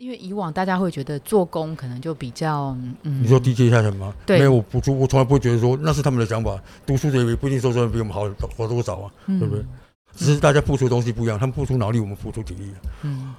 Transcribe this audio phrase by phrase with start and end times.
[0.00, 4.14] 因为以往大家会觉得做工可能就比较，嗯，你说低阶下层吗？
[4.24, 8.22] 对没有，我不我从来不会觉得说那是他们的想法，读书的也不一定说真的比我们好
[8.56, 9.62] 好多少啊，嗯对不对？
[10.16, 12.76] 只是大家付出的东西不一样，他们付出脑力，我们付出体力啊。
[13.02, 13.34] 嗯，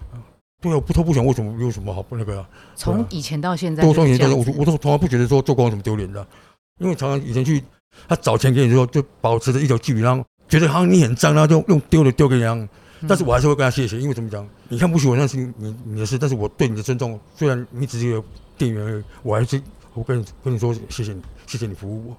[0.61, 2.47] 对啊，我不偷不抢，为什么有什么好不那个啊？
[2.75, 6.23] 从以前到现在多就是双眼但是我这样子，我都从来不觉得说做工有什么丢脸的，
[6.77, 7.63] 因为常常以前去
[8.07, 12.43] 他找钱给你的时候，就保持着一条距离，然后觉得好像你很脏，然后就用丢的丢给你
[13.07, 18.23] 但是我还是会跟他谢谢，因为怎么讲，你看不起我那是你你的事，但是我对你的尊重，虽然你只是一个
[18.57, 19.59] 店员而已，我还是
[19.93, 22.17] 我跟你跟你说谢谢你，谢谢你服务我。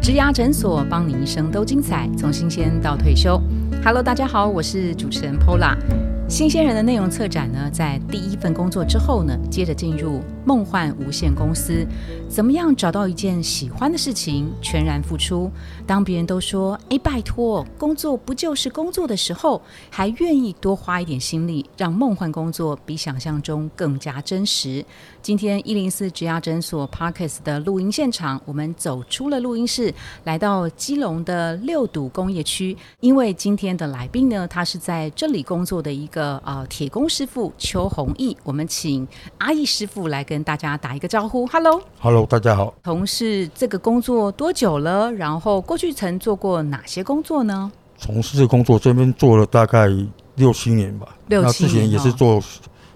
[0.00, 3.40] 植牙诊所，帮你一生都精彩，从新鲜到退休。
[3.82, 5.76] Hello，大家好，我是主持人 Pola。
[6.26, 11.86] 新鲜人的内容策展呢，在第一份工作之后呢，接着进入梦幻无限公司。
[12.28, 15.48] 怎么样找到一件喜欢的事情，全然付出？
[15.86, 24.84] 当别人都说“哎，拜托，工作不就是工作”的时候，还愿意多花一点心力，让梦幻工作比想象中更加真实。
[25.22, 32.76] 今天一零四植牙诊所 Parkes 的录音现场，我们走出了录音室，来到基隆的六堵工业区。
[33.00, 39.06] 因为今天的来宾呢，他是在这里工作的一个呃铁工师傅邱弘毅，我们请
[39.38, 41.44] 阿义师傅来跟大家打一个招呼。
[41.48, 45.10] Hello，Hello，大家好，从事这个工作多久了？
[45.12, 47.72] 然后过去曾做过哪些工作呢？
[47.98, 49.88] 从事这个工作这边做了大概
[50.36, 52.42] 六七年吧，六七年之前也是哦做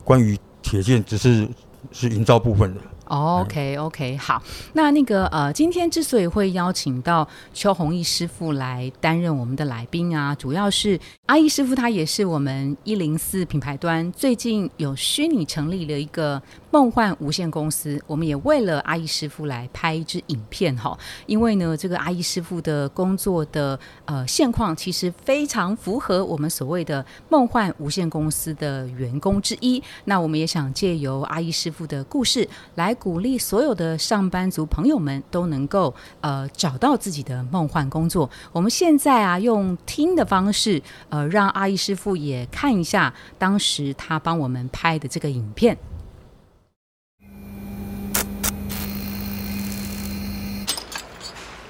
[0.04, 1.48] 关于铁件，只是
[1.90, 2.80] 是营造部分的。
[3.08, 4.42] OK OK，好，
[4.74, 29.82] 那那个呃，今天之所以会邀请到邱弘毅师傅来担任我们的来宾啊，主要是阿义师傅他也是我们一零四品牌端最近有虚拟成立了一个梦幻无限公司，我们也为了阿义师傅来拍一支影片哈，因为呢，这个阿义师傅的工作的呃现况其实非常符合我们所谓的梦幻无限公司的员工之一。
[30.04, 38.28] 那我们也想借由阿义师傅的故事来鼓励所有的上班族朋友们都能够呃找到自己的梦幻工作。
[38.52, 45.76] 我们现在啊用听的方式，呃让阿义师傅也看一下当时他帮我们拍的这个影片。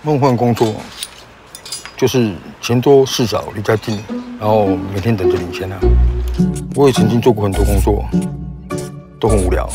[0.02, 0.74] 梦幻工作
[1.96, 3.98] 就是钱多事少离家近，
[4.38, 5.78] 然后每天等着领钱啊。
[6.76, 8.04] 我也曾经做过很多工作，
[9.18, 9.68] 都很无聊，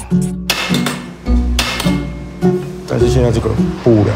[2.87, 3.49] 但是现在这个
[3.83, 4.13] 不无聊。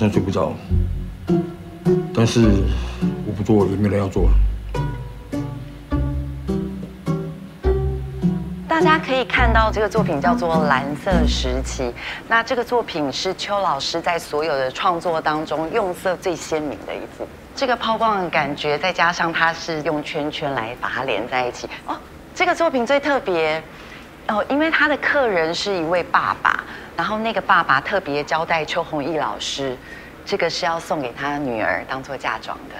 [0.00, 0.54] 上睡不着。
[2.14, 2.40] 但是
[3.26, 4.30] 我不做，也没人要做。
[8.66, 11.82] 大家可以看到这个作品叫做《蓝色时期》，
[12.26, 17.28] 那这个作品是邱老师在所有的创作当中用色最鲜明的一幅。
[17.54, 21.68] 这个抛光的感觉，再加上它是用圈圈来把它连在一起。
[21.86, 21.94] 哦，
[22.34, 23.62] 这个作品最特别
[24.28, 26.62] 哦，因为他的客人是一位爸爸，
[26.96, 29.76] 然后那个爸爸特别交代邱弘毅老师，
[30.24, 32.76] 这个是要送给他女儿当做嫁妆的。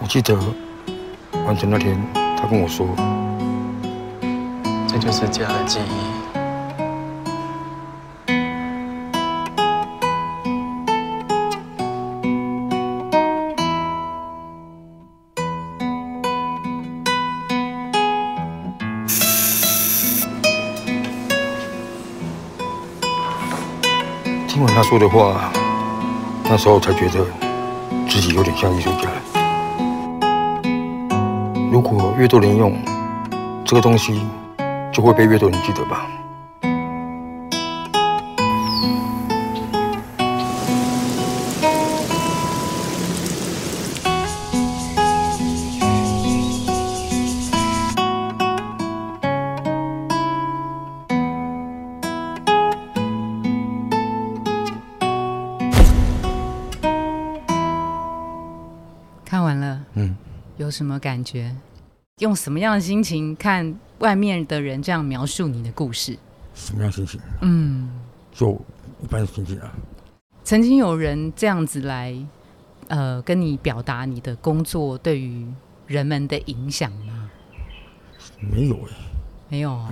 [0.00, 0.34] 我记得
[1.44, 2.00] 完成那天，
[2.38, 2.86] 他跟我说，
[4.94, 5.82] 这就是家的记忆。
[24.46, 25.50] 听完他说的话，
[26.44, 27.26] 那时候才觉得
[28.08, 29.16] 自己有点像艺术家了。
[31.72, 32.80] 如果越多人用
[33.64, 34.24] 这个东西，
[34.94, 36.08] 就会被阅读，你记得吧？
[59.24, 60.16] 看完了，嗯，
[60.56, 61.52] 有什么感觉？
[62.20, 63.74] 用什么样的心情看？
[64.04, 66.14] 外面的人这样描述你的故事？
[66.54, 67.18] 什么样心情？
[67.40, 67.90] 嗯，
[68.34, 68.52] 就
[69.02, 69.72] 一般的心情啊。
[70.44, 72.14] 曾经有人这样子来，
[72.88, 75.46] 呃，跟你表达你的工作对于
[75.86, 77.30] 人们的影响吗？
[78.38, 78.90] 没有哎、
[79.48, 79.88] 没有哦，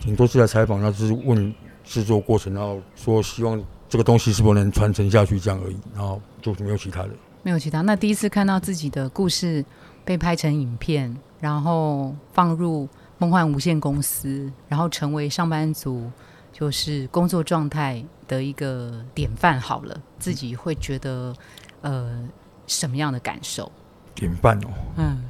[0.00, 1.54] 顶多是来采访，那就是问
[1.84, 7.10] 制作过程，然后说希望这个东西是否能传承下去这样而已，然后就是没有其他的。
[7.42, 7.82] 没有其他。
[7.82, 9.62] 那第一次看到自己的故事
[10.06, 16.10] 被拍成影片，然后放入梦幻无限公司，然后成为上班族，
[16.52, 19.60] 就是工作状态的一个典范。
[19.60, 21.34] 好了，自己会觉得
[21.80, 22.28] 呃
[22.66, 23.70] 什么样的感受？
[24.14, 25.24] 典范哦，嗯，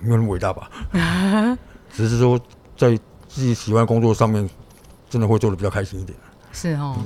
[0.00, 0.70] 没有那么伟大吧？
[1.92, 2.40] 只是说
[2.76, 2.98] 在
[3.28, 4.48] 自己喜欢工作上面，
[5.08, 6.16] 真的会做的比较开心一点。
[6.52, 6.96] 是哦。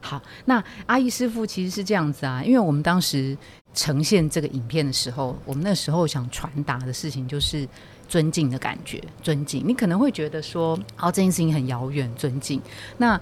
[0.00, 3.36] 好，那阿姨师傅其实是这样子啊，因为我们当时
[3.74, 7.68] 呈现这个影片的时候，我们那时候想传达的事情就是
[8.08, 9.62] 尊敬的感觉，尊敬。
[9.66, 12.60] 你可能会觉得说，哦，这件事情很遥远，尊敬。
[12.96, 13.20] 那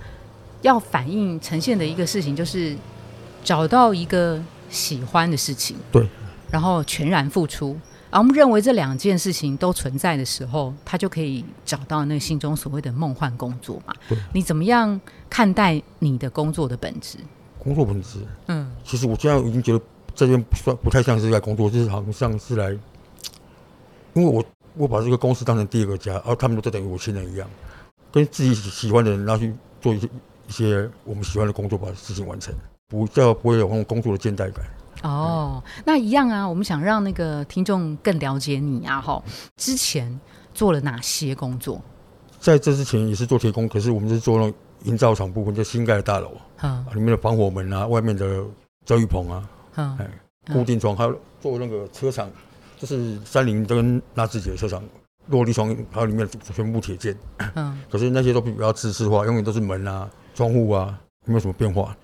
[0.62, 2.74] 要反映呈现的一个事情就是
[3.44, 4.40] 找到一个
[4.70, 6.08] 喜欢的事情，对，
[6.50, 7.76] 然后全然付出。
[8.08, 14.16] 而我们认为这两件事情都存在的时候，他就可以找到那个心中所谓的梦幻工作嘛对。
[14.32, 14.98] 你怎么样
[15.28, 17.18] 看待你的工作的本质？
[17.58, 19.84] 工作本质，嗯，其实我现在已经觉得
[20.14, 22.70] 这边不算不太像是在工作，就是好像是来，
[24.14, 24.42] 因为我
[24.76, 27.48] 我把这个公司当成第二个家，而他们都等于我亲人一样，
[28.12, 30.08] 跟自己喜欢的人，然后去做一些
[30.48, 32.54] 一些我们喜欢的工作，把事情完成，
[32.88, 34.64] 不叫不会有那种工作的倦怠感。
[35.02, 36.48] 哦，那一样啊。
[36.48, 39.22] 我们想让那个听众更了解你啊，哈，
[39.56, 40.18] 之前
[40.54, 41.80] 做了哪些工作？
[42.40, 46.32] 在这之前也是做铁工，可是我们是做那种营造厂部分，就新盖的大楼
[46.62, 48.44] 嗯啊，里面的防火门啊，外面的
[48.84, 50.08] 遮雨棚啊，嗯哎，
[50.52, 52.30] 固定装，还有做那个车厂，
[52.76, 54.82] 就是三菱跟纳智捷的车厂，
[55.28, 57.16] 落地窗还有里面全部铁件，
[57.54, 61.96] 嗯 可是那些都比较自式化，永远都是门啊、窗户啊，没有什么变化。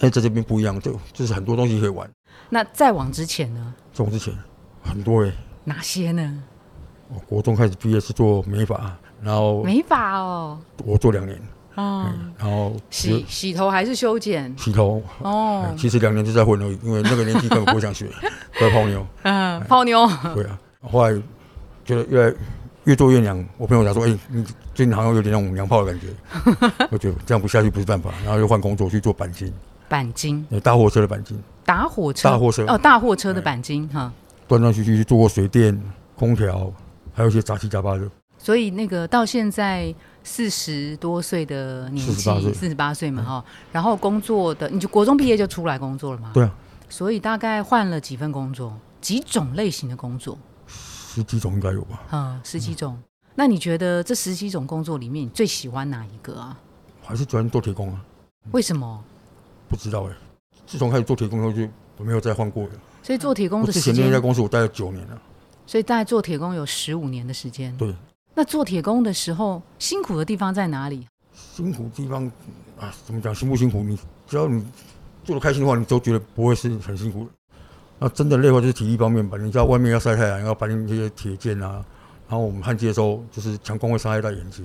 [0.00, 2.08] 但在这边不一样，就就是很多东西可以玩。
[2.48, 3.74] 那再往之前呢？
[3.92, 4.32] 再往之前
[4.82, 5.32] 很多欸、
[5.64, 6.42] 哪些呢？
[7.08, 11.40] 我国中开始毕业是做美发，然后美发哦，我做两年，
[12.36, 14.52] 然后洗洗头还是修剪？
[14.58, 18.06] 洗头，哦哎，其实两年就在混了，因为那个年纪根本不会想学，
[18.58, 19.06] 都在泡妞。
[19.22, 21.20] 嗯，泡妞，对啊，后来
[21.84, 22.34] 觉得越来
[22.84, 23.44] 越做越娘。
[23.56, 24.44] 我朋友讲说：“哎、你
[24.74, 26.08] 最近好像有点那种娘炮的感觉。”
[26.90, 29.52] 我觉得这样不下去不是办法，然后又换工作去做钣金，
[29.88, 34.12] 钣金，呃大货车的钣金，打火车，大货车哦，大货车的钣金哈。
[34.46, 35.78] 断断续续去做过水电、
[36.16, 36.72] 空调，
[37.12, 38.10] 还有一些杂七杂八的。
[38.38, 39.94] 所以那个到现在
[40.28, 46.30] 四十多岁的年纪，48岁四十八岁嘛哈，然后工作的你就国中毕业就出来工作了吗？
[46.34, 46.54] 对啊，
[46.90, 52.02] 所以大概换了几份工作，几种类型的工作，十几种应该有吧？
[52.12, 52.96] 嗯，十几种。
[53.34, 56.56] 那你觉得这十几种工作里面，你最喜欢哪一个啊？
[57.02, 58.04] 还是喜欢做铁工啊？
[58.52, 59.02] 为什么？
[59.68, 60.12] 不知道哎、
[60.66, 61.66] 自从开始做铁工后，就
[61.96, 62.70] 我没有再换过了。
[63.02, 65.22] 所以做铁工之的时间，前那家公司我待了九年了。
[65.66, 67.74] 所以大概做铁工有十五年的时间。
[67.76, 67.94] 对，
[68.38, 71.04] 那做铁工的时候，辛苦的地方在哪里？
[71.34, 72.24] 辛苦地方
[72.78, 73.82] 啊，怎么讲辛不辛苦？
[73.82, 73.98] 你
[74.28, 74.64] 只要你
[75.24, 77.30] 做的开心的话，你都觉得不会是很辛苦的。
[77.98, 79.36] 那真的累的话，就是体力方面吧。
[79.36, 81.84] 你知道外面要晒太阳，要搬那些铁件啊，
[82.28, 84.64] 然后我们焊接的时候，就是强光会伤害到眼睛。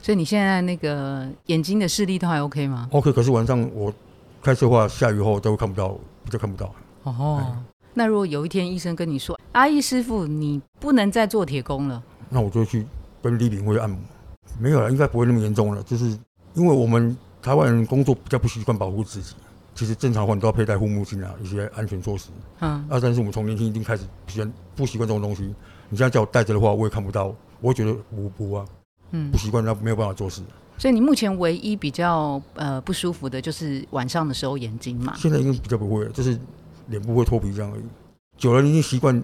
[0.00, 3.92] 所以你现在那个眼睛的视力都还 OK 吗？OK，可是晚上我
[4.40, 6.72] 开车的话，下雨后都会看不到，比较看不到。
[7.02, 7.56] 哦，
[7.94, 12.00] 那如果有一天医生跟你说，阿义师傅，你不能再做铁工了，
[12.36, 12.86] 那我就去
[13.22, 13.98] 跟李炳辉按摩。
[14.60, 15.82] 没有了，应该不会那么严重了。
[15.84, 16.04] 就是
[16.52, 19.34] 因为我们台湾人工作比较不习惯保护自己，
[19.74, 22.28] 其实正常的话你都要佩戴护目镜啊，一些安全措施。
[22.60, 25.44] 嗯，啊，但是我们从年轻一定开始不习惯不习惯这种东西。
[25.88, 28.66] 你现在叫我戴着的话，我也看不到，我会觉得无辜啊，
[29.12, 30.42] 嗯不，习惯，那没有办法做事。
[30.76, 36.38] 所以你目前唯一比较呃不舒服的就是晚上的时候眼睛嘛，现在应该比较不会了，就是
[36.88, 37.82] 脸部会脱皮这样而已。
[38.36, 39.22] 久了，你已经习惯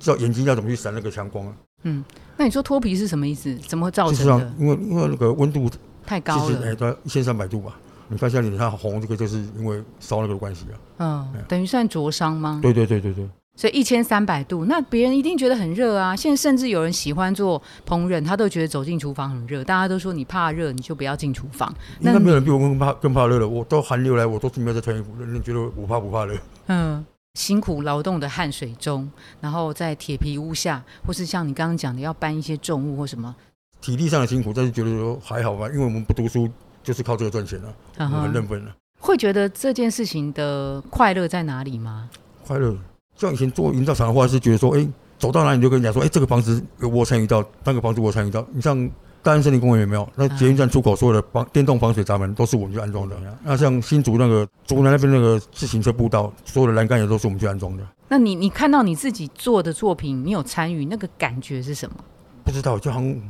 [0.00, 1.54] 知道眼睛要怎么去闪那个强光了。
[1.82, 2.04] 嗯，
[2.36, 3.54] 那你说脱皮是什么意思？
[3.66, 5.70] 怎么会造成的？，因为因为那个温度
[6.06, 7.76] 太高了，一千三百度吧。
[8.08, 10.76] 你看现在脸上红，这个就是因为烧那个的关系啊。
[10.98, 12.58] 嗯，等于算灼伤吗？
[12.60, 16.16] 对对对对对，所以一千三百度，那别人一定觉得很热啊。
[16.16, 19.62] 现在甚至有人喜欢做烹饪，他都觉得走进厨房很热。
[19.62, 21.72] 大家都说你怕热，你就不要进厨房。
[22.00, 23.48] 那应该没有人比我更怕更怕热了。
[23.48, 25.24] 我到寒流来，我都是没有在穿衣服的。
[25.24, 26.36] 你觉得我怕不怕热？
[26.66, 29.10] 嗯，辛苦劳动的汗水中，
[29.40, 33.34] 然后在铁皮屋下，或是像你刚刚讲的要搬一些重物或什么，
[33.80, 36.48] 体力上的辛苦，但是觉得说还好吧，因为我们不读书
[36.82, 38.74] 就是靠这个赚钱啊，我嗯们认份啊。
[38.98, 42.10] 会觉得这件事情的快乐在哪里吗？
[42.46, 42.76] 快乐，
[43.16, 44.86] 像以前做营造厂的话，是觉得说，哎，
[45.18, 48.46] 走到哪里就跟人家说，哎，这个房子有我参与到，那个房子我参与到。
[48.52, 48.76] 你像
[49.22, 50.08] 大安森林公园有没有？
[50.16, 53.16] 那捷运站出口所有的防电动防水闸门都是我们去安装的。
[53.44, 57.86] 那像新竹那个竹南那边那个自行车步道，所有的栏杆也都是我们去安装的。
[58.08, 61.96] 那你你看到你自己做的作品，你有参与，那个感觉是什么？
[62.44, 63.20] 不知道，就好像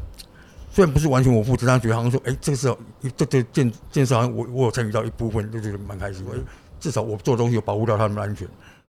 [0.70, 2.76] 虽然不是完全我负责，但觉得好像说，哎，这个是
[3.16, 6.24] 这这建建设好像我我有参与到一部分，就觉得蛮开心。
[6.78, 8.48] 至少我做的东西有保护到他们的安全。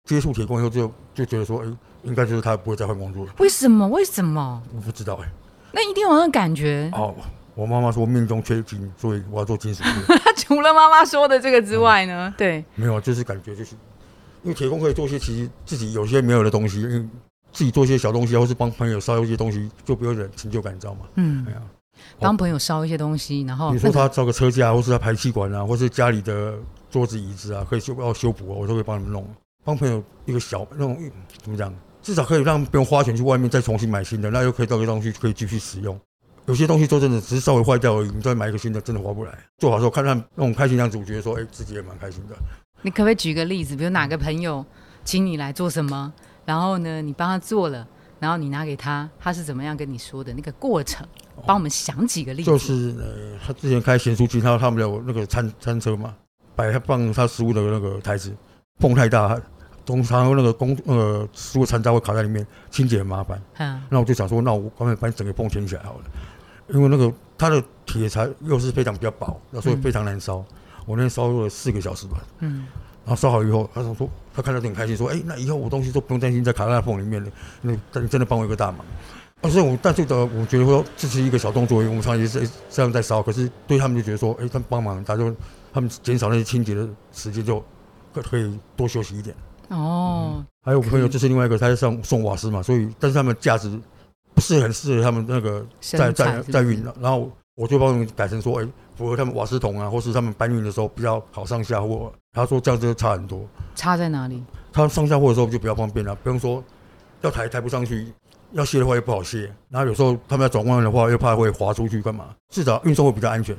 [0.05, 1.67] 接触铁工以后，就就觉得说，哎，
[2.03, 3.33] 应该就是他不会再换工作了。
[3.39, 3.87] 为什么？
[3.89, 4.61] 为什么？
[4.73, 5.29] 我不知道哎。
[5.75, 6.89] 那一定有那个感觉。
[6.93, 7.13] 哦，
[7.53, 9.89] 我妈妈说命中缺金，所以我要做金属业。
[10.37, 12.33] 除了妈妈说的这个之外呢？
[12.37, 13.75] 对，没有，就是感觉就是，
[14.41, 17.05] 因为铁工可以做些其实自己有些没有的东西，因为
[17.51, 21.01] 自己做一些小东西，或是帮朋友烧一些东西，就不用点成就感，你知道吗？
[21.15, 21.61] 嗯，哎呀，
[22.19, 26.53] 帮朋友烧一些东西，然后你说他烧个车架，或是他排气管啊，或是家里的
[26.89, 29.27] 桌子椅子啊，可以修要修补啊，我都会帮你们弄。
[29.63, 30.97] 帮朋友一个小那种
[31.41, 31.73] 怎么讲，
[32.05, 35.99] 至少可以让不用花钱去外面再重新买新的，那又可以到个东西可以继续使用。
[36.45, 39.35] 有些东西说真的，只是稍微坏掉而已，你再买一个新的，真的划不来。
[39.57, 42.35] 做好之后看看那种开心样子，我觉得说，哎，自己也蛮开心的。
[42.83, 44.63] 你可不可以举个例子，比如哪个朋友
[45.03, 46.13] 请你来做什么，
[46.45, 47.87] 然后呢，你帮他做了，
[48.19, 51.03] 然后你拿给他，他是怎么样跟你说的那个过程？
[51.47, 52.51] 帮我们想几个例子。
[52.51, 56.13] 就是呃，他之前开咸酥鸡，他他们有那个餐餐车嘛，
[56.55, 58.31] 摆他放他食物的那个台子，
[58.79, 59.41] 风太大。
[59.85, 63.41] 通常那个工呃食物残渣会卡在里面，清洁很麻烦。
[63.57, 66.03] 嗯，那我就想说，那我干脆把整个泵填起来好了，
[66.69, 70.43] 因为那个它的铁材又是非常比较薄，那所以非常难烧。
[70.85, 72.17] 我那天烧了四个小时吧。
[72.39, 72.65] 嗯，
[73.05, 73.95] 然后烧好以后，他说
[74.33, 77.29] 他看到很开心，说：“哎，那以后我东西都不用担心在卡在缝里面了。”
[77.61, 78.79] 那你真的帮我一个大忙。
[79.41, 85.35] 但是我但是的，我觉得说这是一个小动作，我们常也是这样在烧，可是对他们就觉得说：“哎，他们帮忙，他就
[85.71, 87.63] 他们减少那些清洁的时间，就
[88.13, 89.35] 可可以多休息一点。”
[89.69, 93.79] 哦，还有朋友就是另外一个，他是上送瓦斯嘛，所以但是他们价值
[94.33, 102.11] 不是很适合他们那个在在在运的，然后我就帮他们改成说，哎，符合他们瓦斯桶啊，或是他们搬运的时候比较好上下货。
[102.33, 104.43] 他说这样子差很多，差在哪里？
[104.73, 106.61] 他上下货的时候就比较方便了，不用说
[107.21, 108.11] 要抬抬不上去，
[108.51, 112.25] 要卸的话又不好卸，然后有时候他们要转弯的话又怕会滑出去干嘛？
[112.49, 113.55] 至少运送会比较安全。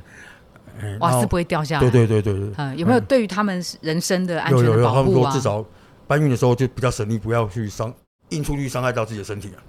[1.00, 1.80] 瓦斯不会掉下来。
[1.80, 2.52] 对对对对对。
[2.58, 5.32] 嗯，有没有对于他们人生的安全的保护啊？
[5.32, 5.64] 至少。
[6.06, 7.92] 搬运的时候就比较省力，不要去伤
[8.30, 9.62] 硬出去伤害到自己的身体啊。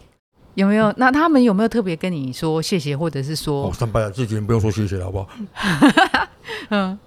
[0.56, 0.91] 有没有？
[0.98, 3.67] 那他们有没有特别跟你说谢谢，或者是说？
[3.70, 5.29] 哦，上班了，自己人不用说谢谢了，好不好？
[6.70, 6.98] 嗯，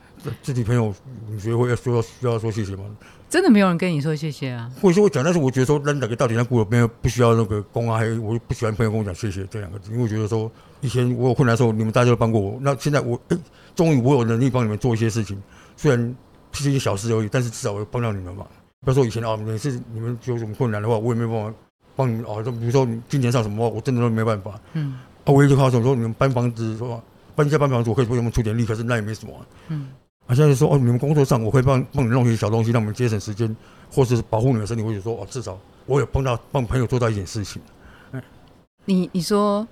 [0.40, 0.94] 自己朋友，
[1.28, 2.84] 你觉得会要说需要说谢谢吗？
[3.28, 4.70] 真的没有人跟你说谢谢啊？
[4.80, 13.38] 或者说会讲，但是我觉得说，扔两个到底那顾没有不需要那个公啊，还有我不喜欢朋友跟我讲谢谢这两个字，因为我觉得说以前我有困难的时候，你们大家都帮过我，那现在我哎，
[13.74, 15.40] 终于我有能力帮你们做一些事情，
[15.76, 16.14] 虽然
[16.52, 18.46] 是一些小事而已，但是至少我帮到你们嘛。
[18.82, 21.54] 不要说以前啊，每次你们有什么困难的话，我也没办法
[21.94, 22.42] 帮你们啊。
[22.42, 24.58] 就比如说你金钱上什么，我真的都没办法。
[24.72, 24.98] 嗯。
[25.24, 27.02] 啊，我一句话说，说你们搬房子说
[27.34, 29.34] 搬家搬房子，我可以为你们出点力，可是那也没什么。
[29.68, 29.88] 嗯。
[30.26, 33.54] 啊，现在说哦，你们工作上我可以帮帮你弄些小东西，让我们节省时间，
[33.92, 37.60] 或是保护你的身体，或者说哦，至少我有帮到帮朋友做到一点事情。
[38.12, 38.22] 嗯。
[38.86, 39.66] 你你说，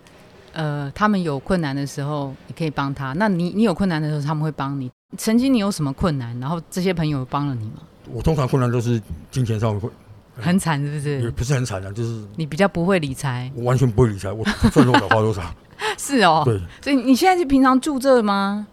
[0.53, 3.15] 呃，他们有困难的时候，你可以帮他。
[3.15, 4.91] 那你你有困难的时候，他们会帮你。
[5.17, 7.81] 曾经你有什么困难，然后这些朋友帮了你吗？
[8.13, 9.01] 我通常困难都是
[9.31, 9.89] 金钱上会
[10.37, 11.21] 很惨，是不是？
[11.21, 13.51] 也不是很惨啊，就是你比较不会理财。
[13.55, 15.43] 我完全不会理财，我赚多少花多少。
[15.99, 16.61] 是哦，对。
[16.83, 18.67] 所以你现在是平常住这吗？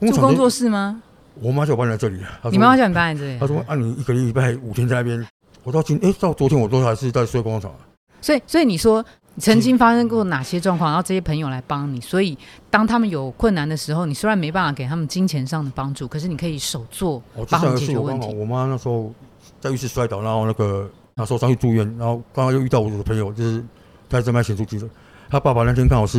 [0.00, 1.02] 住工作室吗？
[1.34, 2.20] 我妈叫我搬来这里。
[2.50, 3.38] 你妈妈叫你搬来这里？
[3.38, 5.26] 她说：“啊，你一个礼拜五天在那边。”
[5.64, 7.72] 我到今哎，到昨天我都还是在睡工厂。
[8.20, 9.04] 所以，所以你说。
[9.38, 10.90] 曾经发生过哪些状况？
[10.90, 12.36] 然后这些朋友来帮你，所以
[12.70, 18.34] 当他们有困难的时候，你虽然没办法给他们金钱上的帮助，可是你可以手做帮他们解决问题。
[18.34, 19.10] 我妈那时候
[19.58, 23.64] 在浴室摔倒，然后那个那时候上去住院，然后刚刚又遇到我的朋友，就是
[24.08, 24.88] 他在卖显出机的，
[25.30, 26.18] 他爸爸那天刚好是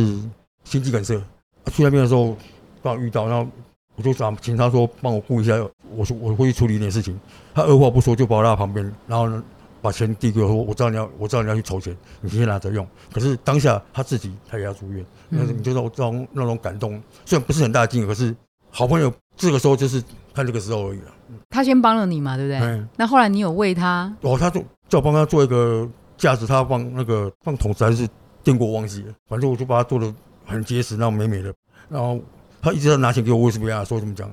[0.64, 1.14] 心肌梗塞，
[1.70, 2.36] 去那边的时候
[2.82, 3.48] 刚好遇到，然后
[3.94, 5.54] 我就想请他说帮我顾一下，
[5.94, 7.18] 我说我会去处理一点事情，
[7.54, 9.42] 他二话不说就把我拉到旁边，然后呢。
[9.84, 12.88] 把钱递给我，说我知道你要，我知道你要去筹钱，你先拿着用。
[13.12, 18.34] 可是当下他自己他也要住院，那你就让我那种那种感动，虽然不是很大的金额，可是
[18.70, 21.12] 好朋友这个时候就是看这个时候而已了。
[21.50, 22.82] 他先帮了你嘛，对不对？
[22.96, 24.10] 那后来你有为他？
[24.22, 25.86] 哦，他就叫我帮他做一个
[26.16, 28.08] 架子，他放那个放桶子还是
[28.42, 30.10] 电锅忘记了，反正我就把它做的
[30.46, 31.52] 很结实，然后美美的。
[31.90, 32.18] 然后
[32.62, 34.32] 他一直在拿钱给我，为什么要说怎么讲？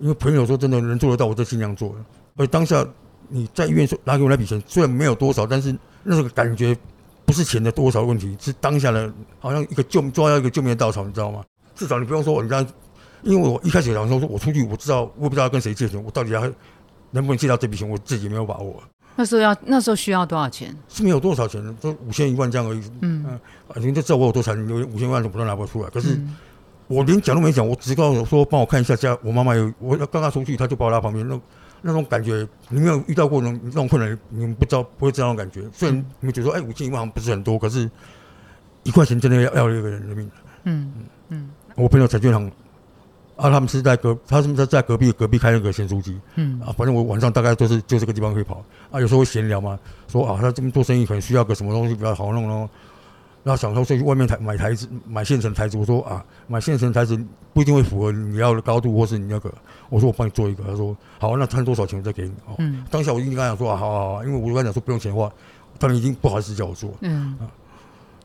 [0.00, 1.94] 因为朋友说真的能做得到，我就尽量做。
[2.36, 2.82] 而当下。
[3.28, 6.76] 你在医院说拿给我那笔钱，虽然没有多少，但是那个感觉
[7.24, 11.42] 不是钱的多少问题，是当下的好像一个救抓到一个救命的稻草，你知道吗？
[11.74, 12.64] 至少你不用说人家，
[13.22, 16.40] 因为我一开始想说，说我出去我知道我不知道跟谁借钱，我到底要
[17.10, 18.82] 能不能借到这笔钱，我自己没有把握。
[19.16, 20.76] 那时候要那时候需要多少钱？
[20.88, 22.82] 是没有多少钱，就五千一万这样而已。
[23.02, 25.90] 嗯啊，你就知道我有多惨，有五千万怎么都拿不出来。
[25.90, 26.36] 可是嗯
[26.88, 31.40] 我连讲都没讲，我只告诉我说帮我看一下家，我妈妈有，我刚刚出去，他就把我拉旁边，那
[31.82, 35.68] 那种感觉，你没有遇到过那种那种困难，你们不知道不会知道那种感觉。
[35.72, 37.90] 虽然你们觉得说，哎，五千一万不是很多，可是
[38.82, 40.30] 一块钱真的要要了一个人的命。
[40.64, 40.92] 嗯
[41.28, 42.50] 嗯我朋友彩券行
[43.36, 49.78] 啊，他们是在隔，他们是在隔壁隔壁开那个咸酥鸡嗯啊，反正我晚上大概都是就这个地方可以跑啊，有时候会闲聊嘛，
[50.08, 52.68] 说啊他这么做生意可能需要个什么东西比较好弄咯。
[53.46, 55.78] 然后想说去外面台买台子，买现成台子。
[55.78, 57.16] 我说啊，买现成台子
[57.52, 59.54] 不一定会符合你要的高度，或是你那个。
[59.88, 60.64] 我说我帮你做一个。
[60.64, 62.30] 他说好，那摊多少钱我再给你。
[62.44, 65.32] 哦，嗯当下我已经跟他讲说啊，好好好，因为我跟他讲说不用钱的话，
[65.78, 66.92] 他们已经不好意思叫我做。
[67.02, 67.36] 嗯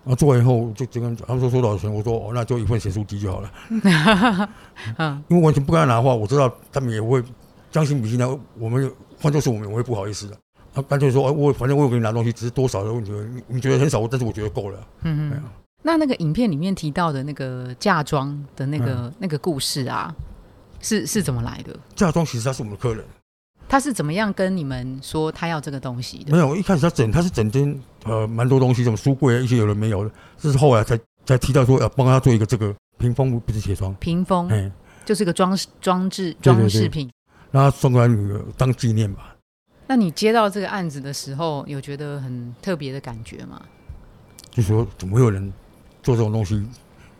[0.04, 3.52] 然后做完以后就就跟他们说收多少钱，我说哦，那就一份咸酥鸡就好了。
[4.98, 7.24] 嗯因为完全不跟他拿的话，我知道他们也会
[7.70, 8.28] 将心比心的。
[8.58, 10.36] 我们换作是我们，我会不好意思的。
[10.74, 13.12] 啊，干脆说，哎，我反正我有给你拿东西，只是多少的问题。
[13.12, 14.80] 你你觉得很少，但是我觉得够了。
[15.04, 15.44] 嗯嗯。
[15.84, 20.14] 那那个影片里面提到的那个嫁妆的那个、那个故事啊，
[20.80, 21.76] 是是怎么来的？
[21.96, 23.04] 嫁妆其实他是我们的客人，
[23.68, 26.32] 他是怎么样跟你们说他要这个东西的？
[26.32, 34.72] 没有一开始他整他是整间呃蛮多东西，什么书柜啊一些有的没有的，这是后来才才提到说要帮他做一个这个屏风不是铁窗，屏风哎，
[35.04, 37.10] 就是个装饰装置装饰品。
[37.50, 39.36] 让他送给他女儿当纪念吧。
[39.92, 43.62] 那你接到这个案子的时候，有觉得很特别的感觉吗？
[44.50, 45.52] 就说怎么会有人
[46.02, 46.66] 做这种东西？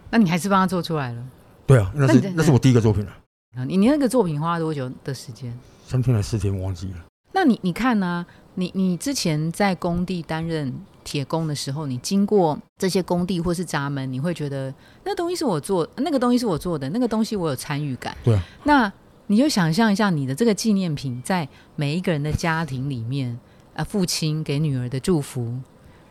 [0.10, 1.22] 那你还是帮他做出来了。
[1.68, 3.12] 对啊，那是那是我第一个作品了，
[3.58, 5.54] 啊，你你那个作品花了多久的时间？
[5.86, 7.06] 三天还是四天我忘记了。
[7.34, 8.26] 那你你看呢、
[8.56, 10.74] 你你之前在工地担任
[11.04, 14.74] 铁工的时候，你经过这些工地或是闸门，你会觉得
[15.04, 18.16] 那东西是我做，那个东西是我做的，那个东西我有参与感。
[18.24, 18.94] 对啊，那
[19.32, 21.48] 你就想象一下，你的这个纪念品在
[21.78, 23.40] 每一个人的家庭里面，
[23.74, 25.58] 啊，父亲给女儿的祝福，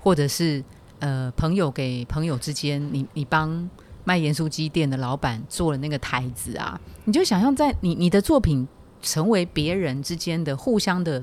[0.00, 0.64] 或者是
[1.00, 3.68] 呃朋友给朋友之间，你你帮
[4.04, 8.66] 卖盐酥鸡店的老板做了那个台子啊，你就想象在你你的作品
[9.02, 11.22] 成为别人之间的互相的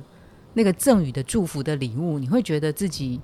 [0.54, 3.20] 那个赠予的祝福的礼物，你会觉得自己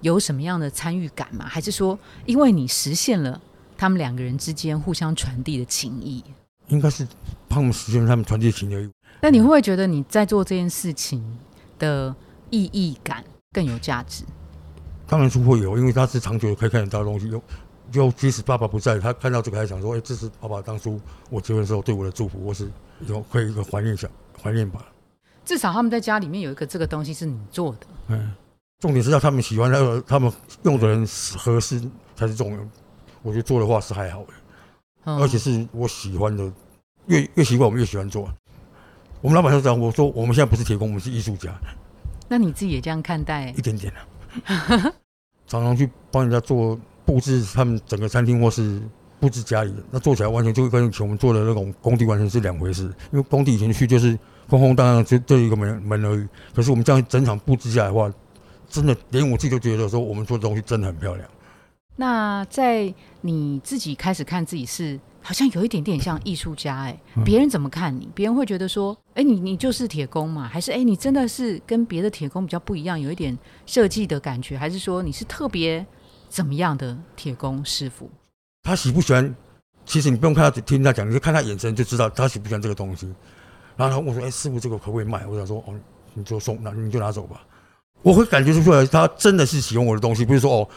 [0.00, 1.44] 有什么样的参与感吗？
[1.48, 3.40] 还是说，因为你实现了
[3.76, 6.22] 他们两个人之间互相传递的情谊？
[6.68, 7.04] 应该是
[7.52, 8.90] 帮他们实现他们传递的情而已。
[9.20, 11.22] 那你会不会觉得你在做这件事情
[11.78, 12.14] 的
[12.48, 14.24] 意义感更有价值？
[15.06, 17.28] 当然是会有，因为他是长久可以看得到的东西。
[17.28, 17.42] 有，
[17.90, 22.70] 就即使爸爸不在，他看到这个还想说，哎、这是爸爸当初我结婚的时候对我的祝福，我是
[23.06, 24.10] 有可以一个怀念想
[24.42, 24.82] 怀念吧。
[25.44, 27.86] 至少他们在家里面有一个这个东西是你做的。
[28.08, 28.32] 嗯，
[28.80, 31.82] 重点是要他们喜欢，那个他们用的人合适
[32.16, 32.58] 才是重要。
[33.22, 34.28] 我觉得做的话是还好的，
[35.04, 36.50] 嗯而且是我喜欢的，
[37.06, 38.28] 越越习惯我们越喜欢做。
[39.20, 41.52] 我们老板就讲，我说我们现在不是铁工，我们是艺术家，
[42.28, 43.60] 那你自己也这样看待一？
[43.60, 44.92] 点点啊。
[45.46, 48.80] 常常去帮人家做布置他们整个餐厅或是
[49.20, 52.84] 布置家里，那做起来完全就跟以前我们做的那种工地完全是两回事。
[53.12, 56.26] 因为工地以前去就是空空荡荡，就这一个门门而已。
[56.54, 58.10] 可是我们这样整场布置下来的话，
[58.68, 61.28] 真的连我自己都觉得说，我们做的东西真的很漂亮。
[61.94, 68.08] 那在你自己开始看自己是好像有一点点像艺术家哎、嗯别人怎么看你？
[68.14, 70.48] 别人会觉得说，哎、你你就是铁工嘛？
[70.48, 74.58] 还是哎、你真的是跟别的铁工比较不一样，有一点设计的感觉？
[74.58, 75.86] 还是说你是特别
[76.28, 78.10] 怎么样的铁工师傅？
[78.64, 79.34] 他喜不喜欢，
[79.86, 83.06] 其实你不用看他听他讲，你就看他眼神就知道他喜不喜欢这个东西。
[83.76, 85.74] 然后他问我说：“哎、师傅，这个可不可以卖？”我想说：“哦，
[86.12, 87.42] 你就送，那你就拿走吧。”
[88.02, 90.68] 我会感觉出来，他真的是喜欢我的东西，不是说哦，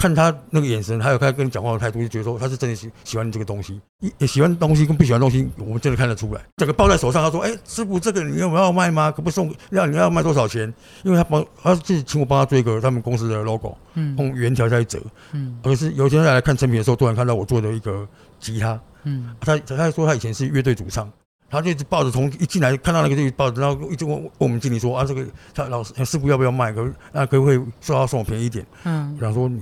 [0.00, 3.78] 看他那个眼神，还有他跟你讲话的态度，就觉得说他是真的喜喜欢这个东西。
[3.98, 6.40] 也也喜欢东西跟不喜欢东西，我们真的看得出来。
[6.56, 9.10] 整个抱在手上，他说：“哎、师傅，这个你有没有要卖吗？
[9.10, 9.54] 可不送？
[9.72, 10.72] 要你要卖多少钱？”
[11.04, 14.98] 因为他帮他自己请我帮他做一个他们公司的 logo，嗯用圆条下去折。
[15.32, 18.08] 嗯可是有一天他来看成品的时候，突然看到我做的一个
[18.38, 21.12] 吉他，嗯他他说他以前是乐队主唱，
[21.50, 26.72] 他就一直抱着从一进来看到那个就抱着，然后一直问问我们经理说啊，这个他老师师傅要不要卖？
[26.72, 28.64] 可那可不可以说他送我便宜一点？
[28.84, 29.60] 嗯然后说你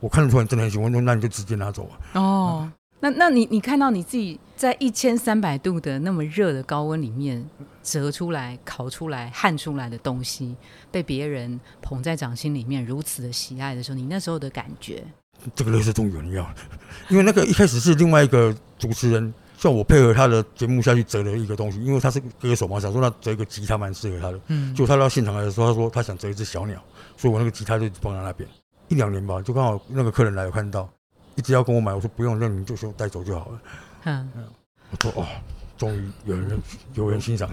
[0.00, 2.20] 我看得出来你真的很喜欢，那你就直接拿走啊。
[2.20, 7.44] 哦，那那你你看到你自己在一千三百度的那么热的高温里面
[7.82, 10.54] 折出来、烤出来、焊出来的东西，
[10.90, 15.02] 被别人捧在掌心里面，如此的喜爱的时候，你那时候的感觉？
[15.54, 16.54] 这个乐色终于有人要了，
[17.08, 24.38] 因为那个一开始是另外一个主持人叫我配合他的节目下去折了一个东西，因为他是歌手嘛，想说那折一个吉他蛮适合他的。
[24.48, 26.78] 嗯就他到现场来的时候，他说他想折一只小鸟，
[27.16, 28.46] 所以我那个吉他就放在那边
[28.90, 30.90] 一两年吧，就刚好那个客人来有看到，
[31.36, 33.62] 一直要跟我买，我说不用，那你就说带走就好了。
[34.04, 34.28] 嗯，
[34.90, 35.26] 我说哦，
[35.78, 36.60] 终于有人
[36.94, 37.48] 有人欣赏，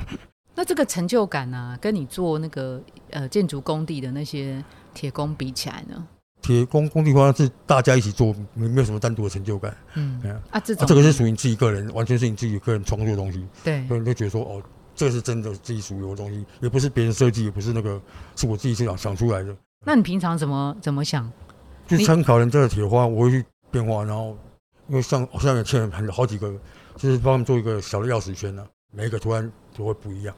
[0.55, 4.63] 那这个成就感呢、跟你做那个呃建筑工地的那些
[4.95, 6.07] 铁工比起来呢？
[6.41, 9.77] 铁工工地方是大家一起做，没没有什么单独的成就感。
[9.93, 10.19] 嗯
[10.49, 14.63] 啊，这啊、这个是属于你自己个人，完全是你自己个人创作的东西，对所以你就觉得说，哦，
[14.95, 18.01] 这个是真的自己属于我的东西，也不是别人设计，也不是那个
[18.35, 19.55] 是我自己想想出来的。
[19.85, 21.31] 那你平常怎么怎么想？
[21.87, 24.37] 就参考人家的铁花，我会去变化，然后
[24.89, 26.51] 因为像好像也欠了很好几个，
[26.97, 30.35] 就是帮他们做一个小的钥匙圈呢、每一个图案都会不一样。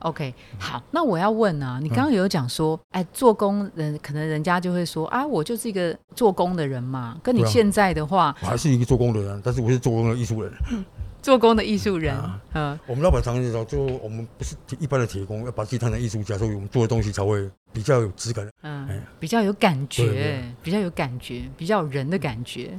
[0.00, 10.52] OK，好，那我要问啊，你刚刚有讲说，哎，做工人可能人家就会说啊，我就是一个做工的人嘛，跟你现在的话，我还是一个做工的人，但是我是做工的艺术人。
[11.24, 22.78] 做工的艺术人啊，嗯，我们老板常常说，就我们不是一般的铁工，要把自己当成艺术家，所以我们做的东西才会比较有质感、嗯哎，比较有感觉比较有感觉，比较有人的感觉。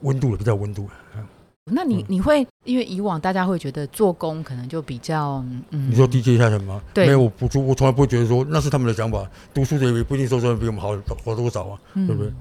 [0.00, 0.88] 温度的比较有温度。
[1.14, 1.24] 嗯
[1.66, 2.04] 那你嗯。
[2.08, 6.82] 你会因为以往大家会觉得做工可能就比较嗯，你说低阶下层吗？
[6.92, 7.06] 对。
[7.06, 10.88] 没有，我不我从来不会觉得说那是他们的想法，读书的也不一定说真的比我们好
[11.24, 12.08] 好多少啊，嗯。
[12.08, 12.32] 对不对？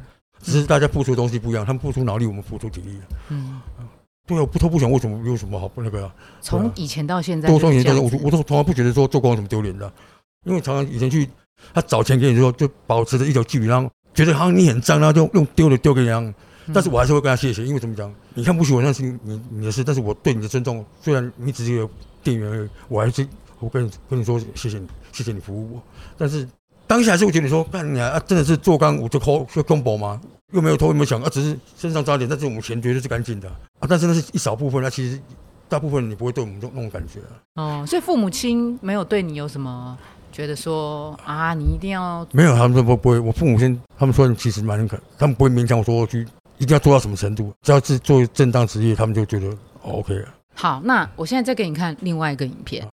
[0.41, 2.99] 只是大家付出的东西不一样，他们付出脑力，我们付出体力。
[3.29, 3.61] 嗯，
[4.25, 6.15] 对啊，我不偷不抢为什么有什么好那个啊？
[6.41, 9.91] 从以前到现在多就是双眼但是我我都从来不觉得说做工有什么丢脸的，
[10.45, 11.29] 因为常常以前去
[11.73, 16.23] 他找钱给你的时候，就保持着一条距离，然后觉得好像你很脏，然后就用丢的丢给你一样。
[16.25, 16.33] 嗯
[16.73, 21.89] 但是我还是会跟他谢谢，因为怎么讲，你看不起我那是你你你的事，但是我对你的尊重，虽然你只是一个
[22.23, 23.27] 店员而已，我还是
[23.59, 25.83] 我跟你跟你说谢谢你，谢谢你服务我。
[26.17, 26.47] 但是
[26.93, 30.21] 当下还是会觉得说，干你啊，真的是做干我就抠就公薄吗？
[30.51, 33.87] 又没有偷又没有抢，啊，只是身上抓点，但是我们钱绝对是干净的啊。
[33.89, 35.19] 但是那是一少部分，那其实
[35.67, 37.33] 大部分你不会对我们这种那种感觉啊。
[37.55, 39.97] 哦，所以父母亲没有对你有什么
[40.31, 43.17] 觉得说啊，你一定要没有，他们说不不会。
[43.17, 46.27] 我父母亲他们说其实蛮可，他们不会勉强我说我去
[46.59, 49.47] 一定要做到什么程度，只要是做正当职业，他们就觉得、
[49.81, 50.29] 哦、OK 了。
[50.53, 50.79] 好。
[50.83, 52.87] 那我现在再给你看另外一个影片。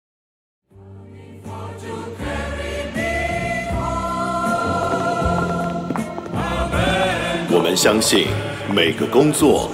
[7.56, 8.26] 我们相信
[8.70, 9.70] 每个工作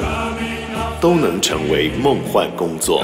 [1.00, 3.02] 都能成为梦幻工作，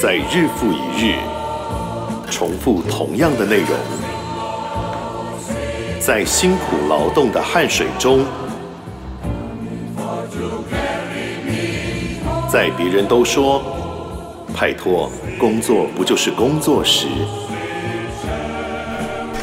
[0.00, 1.16] 在日复一日
[2.30, 3.70] 重复同样的内容，
[5.98, 8.24] 在辛苦劳动的汗水中，
[12.48, 13.60] 在别人都说
[14.56, 17.08] “拜托，工作不就是工作”时，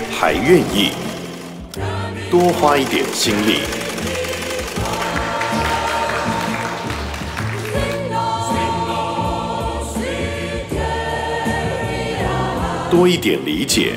[0.10, 0.92] 还愿意。
[2.32, 3.60] 多花一点心力，
[12.90, 13.94] 多一点理解，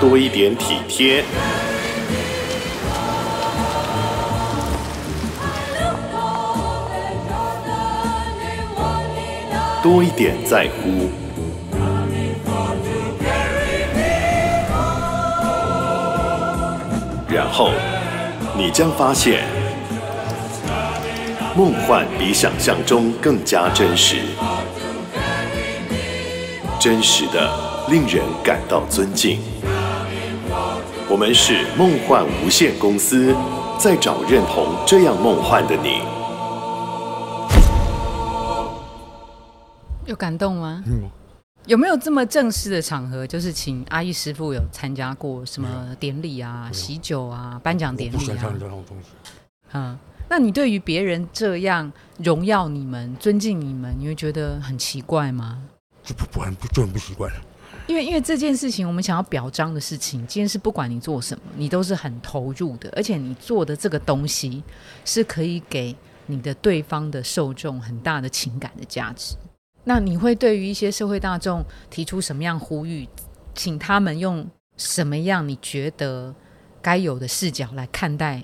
[0.00, 1.24] 多一点体贴。
[9.86, 11.08] 多一点在乎。
[17.28, 17.70] 然后，
[18.58, 19.44] 你将发现，
[21.56, 24.16] 梦幻比想象中更加真实，
[26.80, 27.48] 真实的
[27.88, 29.38] 令人感到尊敬。
[31.08, 33.32] 我们是梦幻无限公司，
[33.78, 36.15] 在找认同这样梦幻的你。
[40.16, 40.82] 有感动吗？
[40.86, 41.10] 嗯，
[41.66, 48.58] 有没有这么正式的场合，就是请阿义师傅有参加过什么典礼啊、喜酒啊、颁奖典礼啊不？
[48.58, 49.08] 这种东西。
[49.74, 49.98] 嗯，
[50.30, 55.62] 那你对于别人这样荣耀你们、尊敬你们，你会觉得很奇怪吗？
[56.02, 57.38] 这不不很不就很不习惯了。
[57.86, 64.64] 因为因为这件事情，我们想要表彰的事情，今天是不管你做什么，你都是很投入的，而且你做的这个东西
[65.04, 69.36] 是可以给你的对方的受众很大的情感的价值。
[69.88, 73.08] 那你会对于一些社会大众提出什么样呼吁，
[73.54, 74.44] 请他们用
[74.76, 76.34] 什么样你觉得
[76.82, 78.42] 该有的视角来看待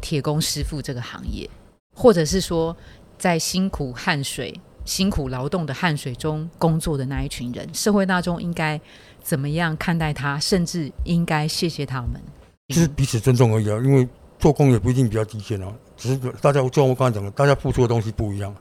[0.00, 1.48] 铁工师傅这个行业，
[1.94, 2.76] 或者是说
[3.16, 8.80] 在辛苦汗水、辛苦劳动的汗水中工作的那一群人，社会大众应该
[9.22, 12.20] 怎么样看待他，甚至应该谢谢他们。
[12.66, 13.78] 就是彼此尊重而已啊。
[13.84, 14.08] 因为
[14.40, 18.52] 做工也不一定比较低贱啊，只是大家就像我刚才讲的，大家付出的东西不一样。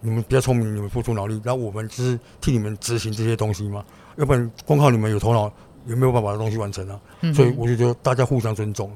[0.00, 3.84] 你们比较聪明，你们付出脑力，然后我们只是替你们执行这些东西嘛。
[4.16, 5.52] 要不然光靠你们有头脑，
[5.86, 7.00] 也没有办法把东西完成啊。
[7.20, 8.90] 嗯所以我就觉得大家互相尊重，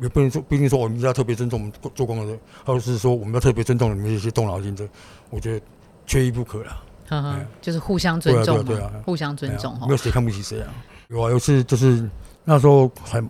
[0.00, 4.88] 也不能说不一定说我们要特别尊重我们做做工的人，或者是说我们要特别尊重你们这些动脑筋的，
[5.30, 5.64] 我觉得
[6.06, 6.82] 缺一不可了。
[7.08, 9.96] 呵呵哎就是互相尊重嘛，对啊对啊对啊互相尊重哈没有。
[9.96, 10.72] 谁看不起谁啊。
[11.08, 12.08] 有啊，有一次就是
[12.44, 13.22] 那时候还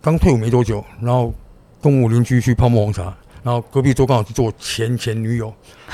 [0.00, 1.32] 刚退伍没多久，然后
[1.80, 5.52] 跟我邻居去泡沫红茶，然后隔壁桌刚好是做前前女友，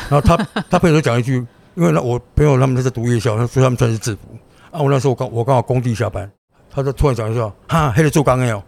[0.09, 0.37] 然后他
[0.69, 1.35] 他朋友就讲一句，
[1.75, 4.21] 因为那我朋友他们都在读夜校，他说他们穿的是制服，
[4.71, 6.31] 啊，我那时候我刚我刚好工地下班，
[6.71, 8.63] 他就突然讲一句，哈，黑的做钢的哦，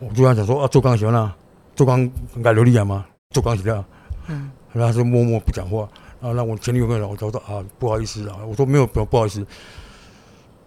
[0.00, 1.34] 我就跟他讲说啊，做钢喜欢啊，
[1.74, 2.10] 做钢
[2.42, 3.06] 该流利啊吗？
[3.30, 3.84] 做钢喜的，
[4.26, 5.88] 嗯，然后他就默默不讲话，
[6.20, 9.46] 然后让我前女友跟我讲，我说啊，不好意思啊，我说没有不不好意思。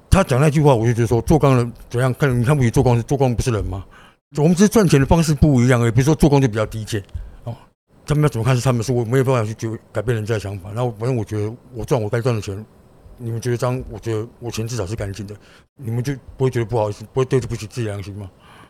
[0.09, 3.85] 他讲那句话，我就觉得说做工人怎样看你看不起做工，做工不是人吗？
[4.37, 5.91] 我们只是赚钱的方式不一样而已。
[5.91, 7.03] 比如说做工就比较低贱
[7.43, 7.55] 哦，
[8.05, 10.71] 他们要怎么看是他们说，我没有办法去决改变人家的想法。
[10.71, 12.65] 然后反正我觉得我赚我该赚的钱，
[13.17, 15.35] 你们觉得这样，我觉得我钱至少是干净的，
[15.75, 18.29] 你们就不会觉得不好意思，不会对不起自己良心吗？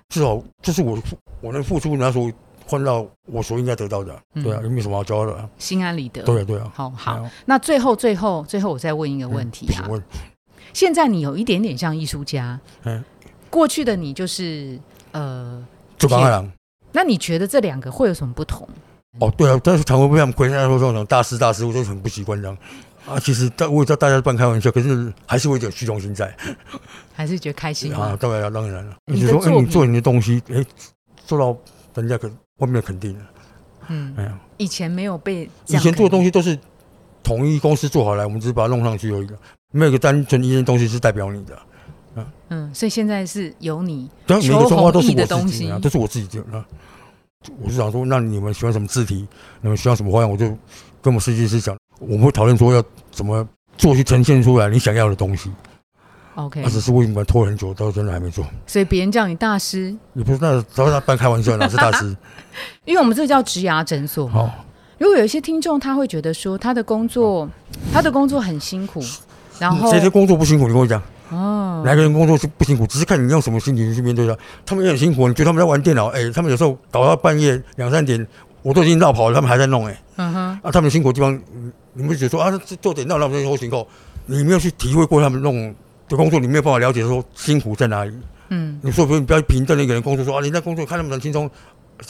[0.10, 0.97] 至少这是我
[1.41, 2.32] 我能付出，人家说
[2.65, 5.47] 换到我所应该得到的，对啊，有没有什么好骄傲的啊？
[5.58, 6.24] 心安理得。
[6.24, 6.71] 对啊，对啊。
[6.74, 9.91] 好好那最后最后最后，我再问一个问题啊请。
[9.91, 10.02] 问，
[10.74, 13.04] 现在你有一点点像艺术家，嗯，
[13.50, 14.78] 过去的你就是
[15.12, 15.65] 呃，
[15.97, 16.52] 做钢二郎。
[16.91, 18.67] 那你觉得这两个会有什么不同？
[19.19, 22.58] 哦，对啊，但是常会被他们亏，他说这种大师大师，我就很不习惯这样。
[23.06, 26.34] 啊，其实大我也知道大家是半开玩笑，可是还是会有点虚荣心在
[27.13, 28.15] 还是觉得开心啊？。
[28.19, 28.95] 当然了，当然了。
[29.06, 30.63] 你说，你做你的东西，哎，
[31.26, 31.58] 做到
[31.95, 33.26] 人家肯外面肯定了。
[33.88, 36.58] 嗯，哎呀，以前没有被以前做的东西都是
[37.24, 39.38] 统一公司做好来，我们只是把它弄上去而已了，
[39.74, 41.58] 没有一个单纯一件东西是代表你的。
[42.50, 46.65] 嗯，所以现在是有你当然每个求中华都是我的东西啊，都是我自己的啊。
[47.60, 49.28] 我是想说，那你们喜欢什么字体，
[49.62, 50.45] 你们喜欢什么花样，我就
[51.02, 53.47] 跟我们设计师讲，我们会讨论说要怎么
[53.78, 55.52] 做去呈现出来你想要的东西。
[56.36, 58.45] OK，那只是为什么拖很久，到现在还没做。
[58.67, 62.15] 所以别人叫你大师，你不是那，只要他半开玩笑，哪是大师？
[62.86, 64.34] 因为我们这叫植牙诊所嘛。
[64.34, 64.65] 好，
[64.97, 67.50] 如果有一些听众他会觉得说他的工作，
[67.91, 69.02] 他的工作很辛苦，
[69.60, 70.67] 然后谁的工作不辛苦？
[70.67, 72.85] 你跟我讲，哦，哪个人工作是不辛苦？
[72.85, 74.37] 只是看你用什么心情去面对它。
[74.65, 76.07] 他们也很辛苦，你觉得他们在玩电脑？
[76.07, 78.27] 哎，他们有时候搞到半夜两三点，
[78.61, 79.87] 我都已经绕跑了，他们还在弄。
[79.87, 83.87] 哎，嗯哼，啊，他们辛苦的地方，嗯你们只说啊，这做点闹那么多辛苦，
[84.25, 85.73] 你没有去体会过他们弄
[86.07, 88.13] 的工作，你没有办法了解说辛苦在哪里。
[88.49, 91.49] 嗯，你说不，你不要评论一个人工作说啊，人家工作看那么很轻松，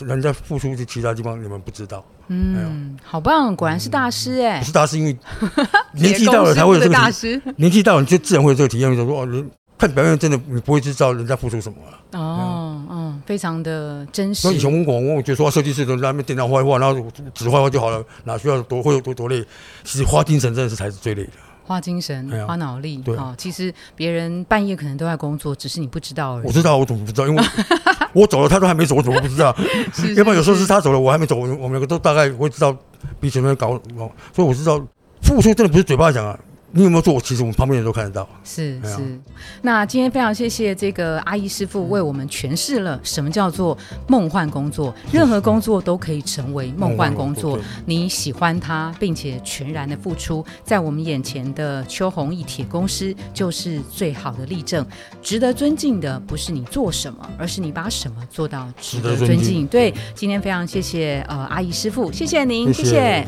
[0.05, 2.03] 人家付出去其他地方你们不知道。
[2.27, 5.17] 嗯，好棒，果然是大师哎不，是大师，因为
[5.93, 12.19] 年纪到了才会有这个大师年纪到了你就自然会有这个体验，就说哦，人看表面真的你不会知道人家付出什么啊。
[12.19, 19.43] 哦，嗯，非常的真实所以以前问过我，我觉得说设计师都在那边电脑画一画，然后纸画一画就好了，哪需要多会有多多累？
[19.83, 21.31] 其实花精神真的是才是最累的。
[21.63, 26.47] 花精神哎、呀花脑力，对哦，其实别人半夜可能都在工作，只是你不知道而已。
[26.47, 27.27] 我知道，我怎么不知道？
[27.27, 27.43] 因为
[28.13, 29.55] 我走了，他都还没走，我怎么不知道？
[29.93, 32.75] 是要不然有时候是他走了，我还没走，我们两个都大概会知道
[33.19, 34.79] 彼此在搞，哦所以我知道
[35.21, 36.37] 付出真的不是嘴巴讲啊，
[36.73, 37.19] 你有没有做？
[37.19, 38.27] 其实我们旁边人都看得到。
[38.43, 39.19] 是是，
[39.61, 47.59] 那今天非常谢谢这个阿姨师傅为我们诠释了什么叫做梦幻工作，任何工作都可以成为梦幻工作。
[47.85, 54.85] 你喜欢它，并且全然的付出，在我们眼前的秋红一铁公司就是最好的例证。
[55.21, 59.67] 值得尊敬的不是你做什么，而是你把什么做到值得尊敬尊敬。
[59.67, 63.27] 对，今天非常谢谢呃阿姨师傅，谢谢您，谢谢